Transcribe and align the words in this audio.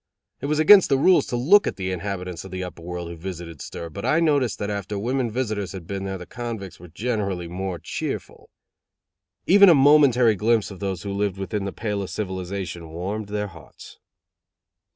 It 0.39 0.47
was 0.47 0.57
against 0.57 0.89
the 0.89 0.97
rules 0.97 1.27
to 1.27 1.35
look 1.35 1.67
at 1.67 1.75
the 1.75 1.91
inhabitants 1.91 2.43
of 2.43 2.49
the 2.49 2.63
Upper 2.63 2.81
World 2.81 3.07
who 3.07 3.15
visited 3.15 3.61
stir, 3.61 3.87
but 3.87 4.03
I 4.03 4.19
noticed 4.19 4.57
that 4.57 4.71
after 4.71 4.97
women 4.97 5.29
visitors 5.29 5.73
had 5.73 5.85
been 5.85 6.05
there 6.05 6.17
the 6.17 6.25
convicts 6.25 6.79
were 6.79 6.87
generally 6.87 7.47
more 7.47 7.77
cheerful. 7.77 8.49
Even 9.45 9.69
a 9.69 9.75
momentary 9.75 10.33
glimpse 10.33 10.71
of 10.71 10.79
those 10.79 11.03
who 11.03 11.13
lived 11.13 11.37
within 11.37 11.65
the 11.65 11.71
pale 11.71 12.01
of 12.01 12.09
civilization 12.09 12.89
warmed 12.89 13.27
their 13.27 13.49
hearts. 13.49 13.99